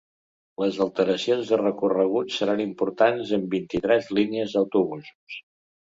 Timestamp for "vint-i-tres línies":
3.55-4.57